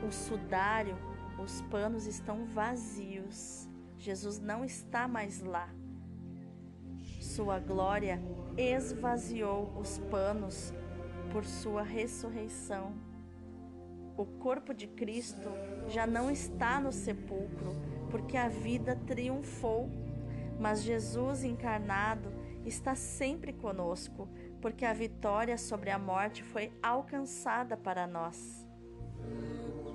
o 0.06 0.12
sudário, 0.12 0.96
os 1.42 1.62
panos 1.62 2.06
estão 2.06 2.44
vazios. 2.44 3.68
Jesus 3.98 4.38
não 4.38 4.64
está 4.64 5.08
mais 5.08 5.40
lá. 5.40 5.68
Sua 7.20 7.58
glória 7.58 8.22
esvaziou 8.56 9.72
os 9.78 9.98
panos 10.10 10.72
por 11.32 11.44
sua 11.44 11.82
ressurreição. 11.82 12.94
O 14.16 14.24
corpo 14.24 14.72
de 14.72 14.86
Cristo 14.86 15.48
já 15.88 16.06
não 16.06 16.30
está 16.30 16.80
no 16.80 16.92
sepulcro, 16.92 17.74
porque 18.10 18.36
a 18.36 18.48
vida 18.48 18.94
triunfou, 19.06 19.90
mas 20.58 20.82
Jesus 20.82 21.42
encarnado 21.42 22.39
está 22.64 22.94
sempre 22.94 23.52
conosco, 23.52 24.28
porque 24.60 24.84
a 24.84 24.92
vitória 24.92 25.56
sobre 25.56 25.90
a 25.90 25.98
morte 25.98 26.42
foi 26.42 26.72
alcançada 26.82 27.76
para 27.76 28.06
nós. 28.06 28.66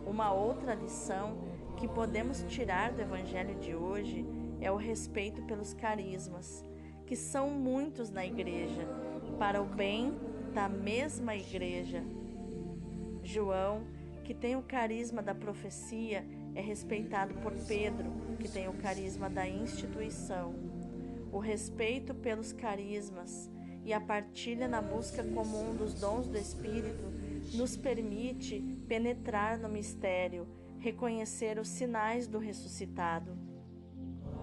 Uma 0.05 0.31
outra 0.31 0.73
lição 0.73 1.37
que 1.77 1.87
podemos 1.87 2.43
tirar 2.47 2.91
do 2.93 3.01
Evangelho 3.01 3.55
de 3.55 3.75
hoje 3.75 4.25
é 4.61 4.71
o 4.71 4.77
respeito 4.77 5.41
pelos 5.43 5.73
carismas, 5.73 6.65
que 7.05 7.15
são 7.15 7.49
muitos 7.49 8.09
na 8.09 8.25
igreja, 8.25 8.87
para 9.37 9.61
o 9.61 9.65
bem 9.65 10.17
da 10.53 10.69
mesma 10.69 11.35
igreja. 11.35 12.03
João, 13.21 13.85
que 14.23 14.33
tem 14.33 14.55
o 14.55 14.61
carisma 14.61 15.21
da 15.21 15.35
profecia, 15.35 16.25
é 16.55 16.61
respeitado 16.61 17.33
por 17.35 17.53
Pedro, 17.67 18.11
que 18.39 18.47
tem 18.47 18.67
o 18.67 18.73
carisma 18.73 19.29
da 19.29 19.47
instituição. 19.47 20.74
O 21.35 21.39
respeito 21.39 22.15
pelos 22.15 22.53
carismas 22.53 23.51
e 23.83 23.91
a 23.91 23.99
partilha 23.99 24.69
na 24.69 24.81
busca 24.81 25.21
comum 25.21 25.75
dos 25.75 25.93
dons 25.93 26.27
do 26.27 26.37
Espírito 26.37 27.11
nos 27.55 27.75
permite 27.75 28.61
penetrar 28.87 29.59
no 29.59 29.67
mistério, 29.67 30.47
reconhecer 30.79 31.59
os 31.59 31.67
sinais 31.67 32.25
do 32.25 32.39
ressuscitado. 32.39 33.37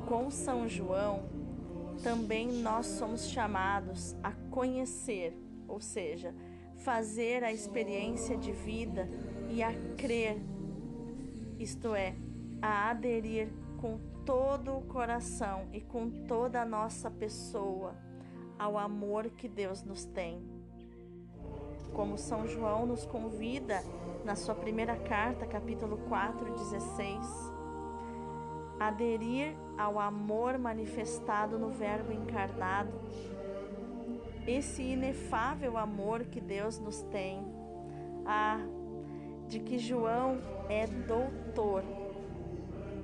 Com 0.06 0.30
São 0.30 0.68
João, 0.68 1.30
também 2.02 2.52
nós 2.61 2.84
somos 2.84 3.26
chamados 3.26 4.14
a 4.22 4.32
conhecer, 4.50 5.34
ou 5.66 5.80
seja, 5.80 6.34
fazer 6.76 7.42
a 7.42 7.50
experiência 7.50 8.37
de 8.37 8.52
vida 8.52 9.08
e 9.49 9.62
a 9.62 9.72
crer, 9.96 10.37
isto 11.58 11.94
é, 11.94 12.14
a 12.61 12.90
aderir 12.90 13.49
com 13.78 13.99
todo 14.25 14.76
o 14.76 14.83
coração 14.83 15.69
e 15.73 15.81
com 15.81 16.11
toda 16.26 16.62
a 16.62 16.64
nossa 16.64 17.11
pessoa 17.11 17.95
ao 18.59 18.79
amor 18.79 19.31
que 19.31 19.49
Deus 19.49 19.83
nos 19.83 20.05
tem. 20.05 20.41
Como 21.93 22.17
São 22.17 22.47
João 22.47 22.87
nos 22.87 23.05
convida 23.05 23.83
na 24.25 24.35
sua 24.35 24.55
primeira 24.55 24.97
carta, 24.97 25.47
capítulo 25.47 25.99
4, 26.09 26.52
16, 26.55 27.52
aderir 28.79 29.55
ao 29.76 29.99
amor 29.99 30.59
manifestado 30.59 31.59
no 31.59 31.71
Verbo 31.71 32.12
encarnado, 32.12 32.93
esse 34.47 34.83
inefável 34.83 35.76
amor 35.76 36.25
que 36.25 36.41
Deus 36.41 36.79
nos 36.79 37.02
tem, 37.02 37.45
ah, 38.25 38.61
de 39.49 39.61
que 39.61 39.79
João 39.79 40.38
é 40.69 40.87
doutor. 40.87 42.01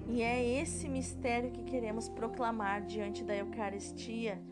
E 0.09 0.23
é 0.23 0.61
esse 0.61 0.89
mistério 0.89 1.51
que 1.51 1.63
queremos 1.63 2.09
proclamar 2.09 2.83
diante 2.83 3.23
da 3.23 3.37
Eucaristia 3.37 4.43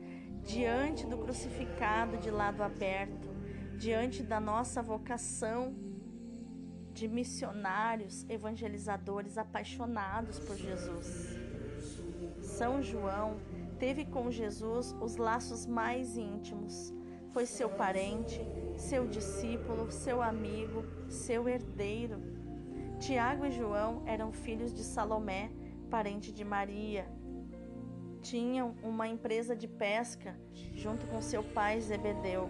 diante 0.47 1.05
do 1.07 1.19
crucificado 1.19 2.17
de 2.19 2.31
lado 2.31 2.63
aberto, 2.63 3.29
diante 3.77 4.23
da 4.23 4.39
nossa 4.39 4.81
vocação 4.81 5.75
de 6.93 7.09
missionários, 7.09 8.25
evangelizadores 8.29 9.37
apaixonados 9.37 10.39
por 10.39 10.57
Jesus. 10.57 11.37
São 12.41 12.81
João 12.81 13.37
teve 13.79 14.07
com 14.07 14.31
Jesus 14.31 14.95
os 15.01 15.17
laços 15.17 15.67
mais 15.67 16.17
íntimos. 16.17 16.95
Foi 17.33 17.45
seu 17.45 17.69
parente, 17.69 18.41
seu 18.79 19.07
discípulo, 19.07 19.91
seu 19.91 20.23
amigo, 20.23 20.85
seu 21.09 21.47
herdeiro. 21.49 22.36
Tiago 22.99 23.45
e 23.45 23.51
João 23.51 24.03
eram 24.07 24.33
filhos 24.33 24.73
de 24.73 24.83
Salomé, 24.83 25.51
parente 25.91 26.33
de 26.33 26.45
Maria, 26.45 27.07
tinham 28.23 28.75
uma 28.83 29.07
empresa 29.07 29.55
de 29.55 29.69
pesca 29.69 30.37
junto 30.75 31.07
com 31.07 31.21
seu 31.21 31.45
pai 31.45 31.81
Zebedeu. 31.81 32.49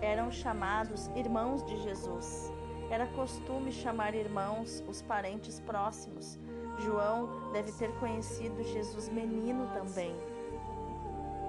Eram 0.00 0.32
chamados 0.32 1.08
irmãos 1.14 1.64
de 1.64 1.80
Jesus. 1.80 2.50
Era 2.90 3.06
costume 3.06 3.70
chamar 3.70 4.14
irmãos 4.14 4.82
os 4.88 5.02
parentes 5.02 5.60
próximos. 5.60 6.38
João 6.78 7.52
deve 7.52 7.70
ter 7.70 7.92
conhecido 8.00 8.64
Jesus 8.64 9.08
menino 9.08 9.68
também. 9.74 10.16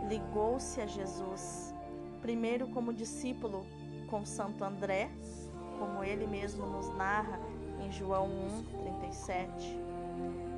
Ligou-se 0.08 0.82
a 0.82 0.86
Jesus, 0.86 1.74
primeiro 2.22 2.68
como 2.68 2.94
discípulo 2.94 3.66
com 4.08 4.26
Santo 4.26 4.64
André, 4.64 5.10
como 5.80 6.04
ele 6.04 6.28
mesmo 6.28 6.66
nos 6.66 6.90
narra 6.96 7.40
em 7.82 7.92
João 7.92 8.28
1, 8.28 8.64
37 9.00 9.90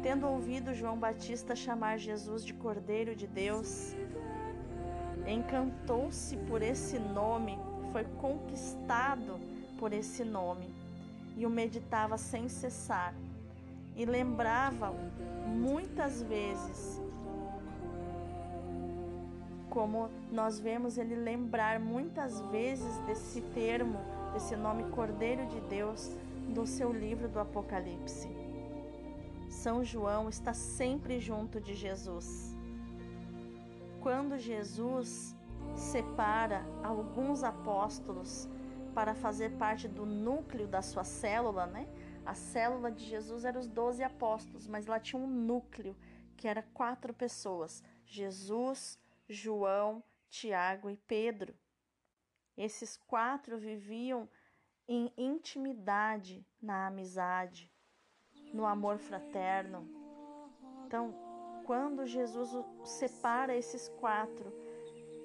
Tendo 0.01 0.27
ouvido 0.27 0.73
João 0.73 0.97
Batista 0.97 1.55
chamar 1.55 1.97
Jesus 1.97 2.43
de 2.43 2.55
Cordeiro 2.55 3.15
de 3.15 3.27
Deus, 3.27 3.95
encantou-se 5.27 6.35
por 6.37 6.63
esse 6.63 6.97
nome, 6.97 7.59
foi 7.91 8.03
conquistado 8.19 9.39
por 9.77 9.93
esse 9.93 10.23
nome 10.23 10.73
e 11.37 11.45
o 11.45 11.51
meditava 11.51 12.17
sem 12.17 12.49
cessar 12.49 13.13
e 13.95 14.03
lembrava 14.03 14.91
muitas 15.45 16.23
vezes 16.23 16.99
como 19.69 20.09
nós 20.31 20.59
vemos 20.59 20.97
ele 20.97 21.15
lembrar 21.15 21.79
muitas 21.79 22.41
vezes 22.47 22.97
desse 23.05 23.39
termo, 23.53 23.99
desse 24.33 24.55
nome 24.55 24.83
Cordeiro 24.91 25.45
de 25.45 25.61
Deus, 25.61 26.11
do 26.51 26.67
seu 26.67 26.91
livro 26.91 27.29
do 27.29 27.39
Apocalipse. 27.39 28.27
São 29.49 29.83
João 29.83 30.27
está 30.27 30.53
sempre 30.53 31.19
junto 31.19 31.61
de 31.61 31.73
Jesus. 31.73 32.55
Quando 34.01 34.37
Jesus 34.37 35.35
separa 35.75 36.65
alguns 36.83 37.43
apóstolos 37.43 38.49
para 38.93 39.15
fazer 39.15 39.51
parte 39.57 39.87
do 39.87 40.05
núcleo 40.05 40.67
da 40.67 40.81
sua 40.81 41.03
célula, 41.03 41.65
né? 41.65 41.87
A 42.25 42.33
célula 42.33 42.91
de 42.91 43.05
Jesus 43.05 43.45
era 43.45 43.57
os 43.57 43.67
doze 43.67 44.03
apóstolos, 44.03 44.67
mas 44.67 44.85
lá 44.85 44.99
tinha 44.99 45.21
um 45.21 45.27
núcleo 45.27 45.95
que 46.35 46.47
era 46.47 46.63
quatro 46.73 47.13
pessoas: 47.13 47.83
Jesus, 48.05 48.99
João, 49.29 50.03
Tiago 50.29 50.89
e 50.89 50.97
Pedro. 50.97 51.55
Esses 52.57 52.97
quatro 52.97 53.57
viviam 53.57 54.29
em 54.87 55.11
intimidade 55.17 56.45
na 56.61 56.87
amizade, 56.87 57.71
no 58.53 58.65
amor 58.65 58.97
fraterno. 58.97 59.87
Então, 60.85 61.13
quando 61.65 62.05
Jesus 62.05 62.49
separa 62.83 63.55
esses 63.55 63.87
quatro 63.87 64.51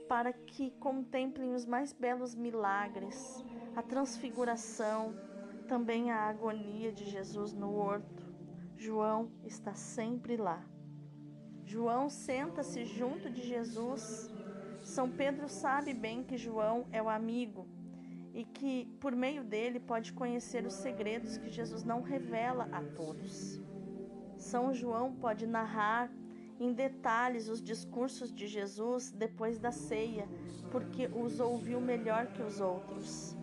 para 0.08 0.32
que 0.32 0.70
contemplem 0.72 1.54
os 1.54 1.66
mais 1.66 1.92
belos 1.92 2.34
milagres, 2.34 3.44
a 3.74 3.82
transfiguração, 3.82 5.14
também 5.66 6.12
a 6.12 6.28
agonia 6.28 6.92
de 6.92 7.04
Jesus 7.04 7.52
no 7.52 7.74
horto, 7.74 8.24
João 8.76 9.32
está 9.44 9.74
sempre 9.74 10.36
lá. 10.36 10.64
João 11.64 12.08
senta-se 12.08 12.84
junto 12.84 13.28
de 13.28 13.42
Jesus. 13.42 14.30
São 14.84 15.10
Pedro 15.10 15.48
sabe 15.48 15.92
bem 15.92 16.22
que 16.22 16.36
João 16.36 16.86
é 16.92 17.02
o 17.02 17.08
amigo 17.08 17.66
e 18.36 18.44
que 18.44 18.84
por 19.00 19.16
meio 19.16 19.42
dele 19.42 19.80
pode 19.80 20.12
conhecer 20.12 20.66
os 20.66 20.74
segredos 20.74 21.38
que 21.38 21.48
Jesus 21.48 21.82
não 21.82 22.02
revela 22.02 22.68
a 22.70 22.82
todos. 22.82 23.58
São 24.36 24.74
João 24.74 25.14
pode 25.14 25.46
narrar 25.46 26.12
em 26.60 26.74
detalhes 26.74 27.48
os 27.48 27.62
discursos 27.62 28.30
de 28.30 28.46
Jesus 28.46 29.10
depois 29.10 29.58
da 29.58 29.72
ceia, 29.72 30.28
porque 30.70 31.06
os 31.06 31.40
ouviu 31.40 31.80
melhor 31.80 32.26
que 32.26 32.42
os 32.42 32.60
outros. 32.60 33.34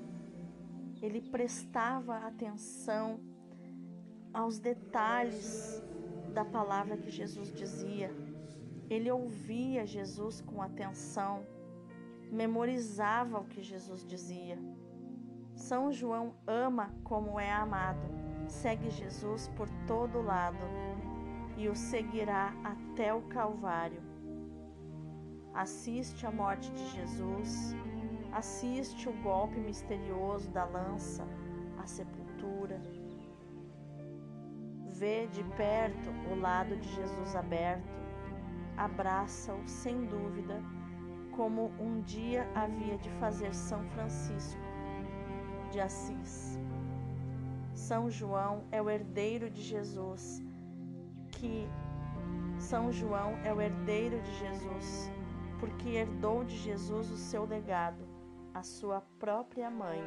Ele 1.02 1.22
prestava 1.22 2.18
atenção 2.18 3.20
aos 4.32 4.60
detalhes 4.60 5.82
da 6.36 6.46
palavra 6.46 6.98
que 6.98 7.10
Jesus 7.10 7.52
dizia. 7.52 8.16
Ele 8.92 9.10
ouvia 9.10 9.88
Jesus 9.88 10.40
com 10.40 10.62
atenção, 10.62 11.44
memorizava 12.32 13.40
o 13.40 13.46
que 13.46 13.64
Jesus 13.64 14.06
dizia. 14.06 14.58
São 15.56 15.92
João 15.92 16.34
ama 16.48 16.94
como 17.04 17.40
é 17.40 17.52
amado, 17.52 18.10
segue 18.48 18.90
Jesus 18.90 19.48
por 19.50 19.70
todo 19.88 20.22
lado 20.22 20.58
e 21.56 21.70
o 21.70 21.76
seguirá 21.76 22.54
até 22.64 23.14
o 23.14 23.22
Calvário. 23.24 24.02
Assiste 25.54 26.26
a 26.26 26.32
morte 26.32 26.72
de 26.72 26.86
Jesus, 26.90 27.76
assiste 28.32 29.08
o 29.08 29.14
golpe 29.22 29.60
misterioso 29.60 30.50
da 30.50 30.66
lança, 30.66 31.24
a 31.78 31.86
sepultura. 31.86 32.82
Vê 34.90 35.28
de 35.28 35.44
perto 35.56 36.10
o 36.32 36.40
lado 36.40 36.76
de 36.78 36.90
Jesus 36.96 37.36
aberto, 37.36 38.02
abraça-o 38.76 39.62
sem 39.68 40.06
dúvida 40.06 40.60
como 41.36 41.72
um 41.80 42.02
dia 42.02 42.50
havia 42.56 42.98
de 42.98 43.10
fazer 43.12 43.54
São 43.54 43.84
Francisco 43.90 44.73
de 45.74 45.82
Assis. 45.82 46.60
São 47.74 48.10
João 48.10 48.64
é 48.72 48.80
o 48.80 48.88
herdeiro 48.88 49.50
de 49.50 49.62
Jesus, 49.62 50.40
que 51.32 51.68
São 52.60 52.92
João 52.92 53.32
é 53.44 53.52
o 53.52 53.60
herdeiro 53.60 54.22
de 54.22 54.34
Jesus, 54.38 55.12
porque 55.60 55.90
herdou 55.90 56.44
de 56.44 56.56
Jesus 56.56 57.10
o 57.10 57.18
seu 57.18 57.46
legado, 57.46 58.08
a 58.54 58.62
sua 58.62 59.02
própria 59.18 59.72
mãe. 59.72 60.00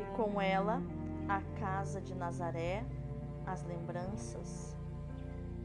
E 0.00 0.16
com 0.16 0.40
ela, 0.40 0.82
a 1.28 1.40
casa 1.60 2.00
de 2.00 2.12
Nazaré, 2.12 2.84
as 3.46 3.62
lembranças, 3.62 4.76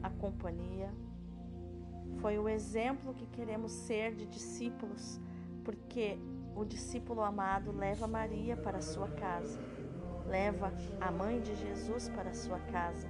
a 0.04 0.10
companhia. 0.12 0.94
Foi 2.20 2.38
o 2.38 2.48
exemplo 2.48 3.16
que 3.16 3.26
queremos 3.26 3.72
ser 3.72 4.14
de 4.14 4.28
discípulos, 4.28 5.20
porque 5.64 6.20
o 6.58 6.66
discípulo 6.66 7.22
amado 7.22 7.72
leva 7.72 8.08
Maria 8.08 8.58
para 8.58 8.82
sua 8.82 9.08
casa, 9.10 9.60
leva 10.26 10.74
a 11.00 11.12
mãe 11.12 11.40
de 11.40 11.56
Jesus 11.56 12.10
para 12.10 12.34
sua 12.34 12.60
casa. 12.60 13.08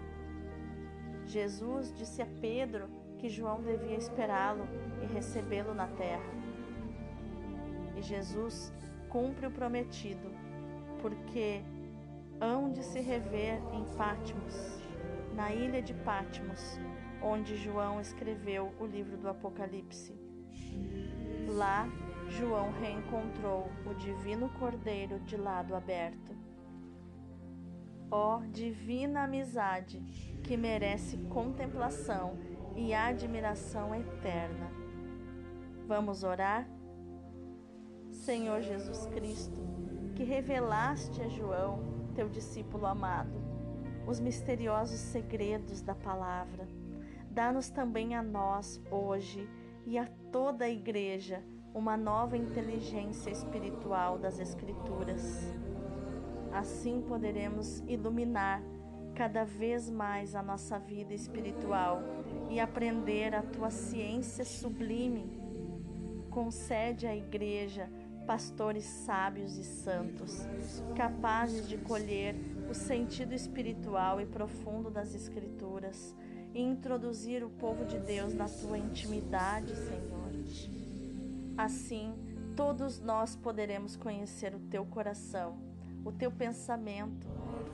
Jesus 1.26 1.94
disse 1.96 2.22
a 2.22 2.28
Pedro 2.42 2.90
que 3.18 3.30
João 3.30 3.62
devia 3.62 3.96
esperá-lo 3.96 4.68
e 5.02 5.06
recebê-lo 5.06 5.74
na 5.74 5.88
terra. 5.88 6.30
E 7.96 8.02
Jesus 8.02 8.74
cumpre 9.10 9.48
o 9.48 9.52
prometido, 9.52 10.30
porque 11.02 11.64
hão 12.42 12.70
de 12.70 12.84
se 12.84 13.00
rever 13.00 13.62
em 13.74 13.86
Pátimos, 13.96 14.56
na 15.34 15.54
ilha 15.54 15.82
de 15.82 15.94
Pátimos, 15.94 16.78
onde 17.22 17.56
João 17.56 18.02
escreveu 18.02 18.74
o 18.78 18.86
livro 18.86 19.18
do 19.18 19.30
Apocalipse. 19.30 20.14
Lá, 21.48 21.90
João 22.30 22.72
reencontrou 22.72 23.70
o 23.86 23.94
divino 23.94 24.50
Cordeiro 24.60 25.20
de 25.22 25.38
lado 25.38 25.76
aberto. 25.76 26.36
Ó 28.12 28.38
oh, 28.38 28.48
divina 28.48 29.24
amizade 29.24 30.00
que 30.44 30.56
merece 30.56 31.18
contemplação 31.30 32.38
e 32.76 32.94
admiração 32.94 33.96
eterna. 33.96 34.72
Vamos 35.88 36.24
orar? 36.24 36.68
Senhor 38.12 38.62
Jesus 38.62 39.06
Cristo, 39.08 39.60
que 40.16 40.24
revelaste 40.24 41.22
a 41.22 41.28
João, 41.28 42.10
teu 42.16 42.30
discípulo 42.30 42.86
amado, 42.86 43.42
os 44.06 44.20
misteriosos 44.20 45.00
segredos 45.00 45.82
da 45.82 45.96
palavra, 45.96 46.68
dá-nos 47.30 47.70
também 47.70 48.16
a 48.16 48.24
nós, 48.24 48.82
hoje, 48.90 49.48
e 49.86 49.98
a 49.98 50.06
toda 50.32 50.66
a 50.66 50.70
Igreja, 50.70 51.44
uma 51.78 51.96
nova 51.96 52.36
inteligência 52.36 53.30
espiritual 53.30 54.18
das 54.18 54.40
Escrituras. 54.40 55.54
Assim 56.52 57.04
poderemos 57.08 57.84
iluminar 57.88 58.64
cada 59.14 59.44
vez 59.44 59.88
mais 59.88 60.34
a 60.34 60.42
nossa 60.42 60.80
vida 60.80 61.14
espiritual 61.14 62.02
e 62.50 62.60
aprender 62.60 63.36
a 63.36 63.44
tua 63.44 63.70
ciência 63.70 64.44
sublime. 64.44 65.40
Concede 66.32 67.06
à 67.06 67.16
Igreja 67.16 67.88
pastores 68.26 68.84
sábios 68.84 69.56
e 69.58 69.64
santos, 69.64 70.48
capazes 70.96 71.68
de 71.70 71.78
colher 71.78 72.36
o 72.68 72.74
sentido 72.74 73.36
espiritual 73.36 74.20
e 74.20 74.26
profundo 74.26 74.90
das 74.90 75.14
Escrituras 75.14 76.16
e 76.56 76.62
introduzir 76.62 77.44
o 77.44 77.52
povo 77.52 77.86
de 77.86 78.00
Deus 78.00 78.34
na 78.34 78.46
tua 78.46 78.80
intimidade, 78.80 79.76
Senhor. 79.76 80.17
Assim, 81.58 82.14
todos 82.56 83.00
nós 83.00 83.36
poderemos 83.36 83.96
conhecer 83.96 84.54
o 84.54 84.60
teu 84.60 84.86
coração, 84.86 85.58
o 86.06 86.12
teu 86.12 86.32
pensamento, 86.32 87.28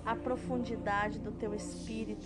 a 0.06 0.15
profundidade 0.15 1.19
do 1.19 1.34
teu 1.34 1.54
espírito 1.54 2.26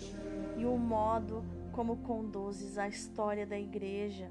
e 0.56 0.64
o 0.64 0.78
modo 0.78 1.44
como 1.72 1.96
conduzes 1.96 2.78
a 2.78 2.86
história 2.86 3.44
da 3.44 3.58
igreja. 3.58 4.30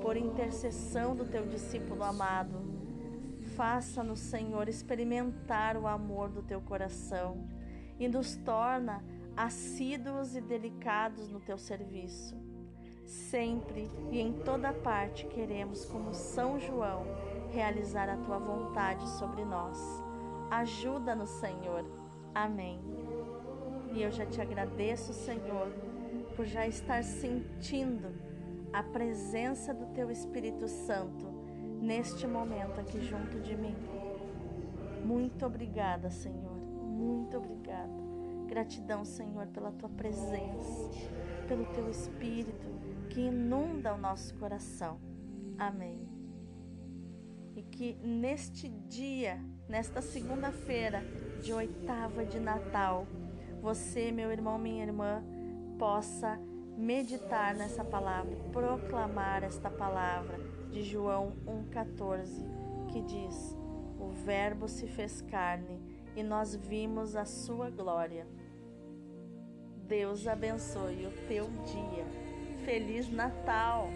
Por 0.00 0.16
intercessão 0.16 1.14
do 1.14 1.26
teu 1.26 1.46
discípulo 1.46 2.02
amado, 2.02 2.64
faça-nos, 3.54 4.20
Senhor, 4.20 4.70
experimentar 4.70 5.76
o 5.76 5.86
amor 5.86 6.30
do 6.30 6.42
teu 6.42 6.62
coração 6.62 7.46
e 8.00 8.08
nos 8.08 8.36
torna 8.36 9.04
assíduos 9.36 10.34
e 10.34 10.40
delicados 10.40 11.28
no 11.28 11.40
teu 11.40 11.58
serviço 11.58 12.45
Sempre 13.06 13.88
e 14.10 14.20
em 14.20 14.32
toda 14.32 14.72
parte 14.72 15.26
queremos, 15.26 15.84
como 15.84 16.12
São 16.12 16.58
João, 16.58 17.06
realizar 17.52 18.08
a 18.08 18.16
tua 18.16 18.38
vontade 18.38 19.08
sobre 19.10 19.44
nós. 19.44 19.78
Ajuda-nos, 20.50 21.30
Senhor. 21.30 21.84
Amém. 22.34 22.80
E 23.92 24.02
eu 24.02 24.10
já 24.10 24.26
te 24.26 24.40
agradeço, 24.40 25.12
Senhor, 25.12 25.68
por 26.34 26.44
já 26.46 26.66
estar 26.66 27.02
sentindo 27.04 28.12
a 28.72 28.82
presença 28.82 29.72
do 29.72 29.86
teu 29.94 30.10
Espírito 30.10 30.66
Santo 30.66 31.26
neste 31.80 32.26
momento 32.26 32.80
aqui 32.80 33.00
junto 33.00 33.40
de 33.40 33.56
mim. 33.56 33.76
Muito 35.04 35.46
obrigada, 35.46 36.10
Senhor. 36.10 36.56
Muito 36.82 37.36
obrigada. 37.36 38.05
Gratidão, 38.46 39.04
Senhor, 39.04 39.46
pela 39.48 39.72
tua 39.72 39.88
presença, 39.88 40.90
pelo 41.48 41.66
teu 41.66 41.90
Espírito 41.90 42.76
que 43.16 43.20
inunda 43.22 43.94
o 43.94 43.98
nosso 43.98 44.34
coração. 44.34 45.00
Amém. 45.58 46.06
E 47.56 47.62
que 47.62 47.94
neste 48.02 48.68
dia, 48.68 49.40
nesta 49.66 50.02
segunda-feira 50.02 51.02
de 51.42 51.50
oitava 51.52 52.26
de 52.26 52.38
Natal, 52.38 53.06
você, 53.62 54.12
meu 54.12 54.30
irmão, 54.30 54.58
minha 54.58 54.84
irmã, 54.84 55.24
possa 55.78 56.38
meditar 56.76 57.54
nessa 57.54 57.82
palavra, 57.82 58.36
proclamar 58.52 59.42
esta 59.42 59.70
palavra 59.70 60.38
de 60.70 60.82
João 60.82 61.32
1,14, 61.46 62.44
que 62.92 63.00
diz: 63.00 63.56
O 63.98 64.10
Verbo 64.10 64.68
se 64.68 64.86
fez 64.86 65.22
carne 65.22 65.80
e 66.16 66.22
nós 66.22 66.56
vimos 66.56 67.14
a 67.14 67.26
sua 67.26 67.70
glória. 67.70 68.26
Deus 69.86 70.26
abençoe 70.26 71.06
o 71.06 71.12
teu 71.28 71.44
dia. 71.64 72.06
Feliz 72.64 73.08
Natal! 73.08 73.88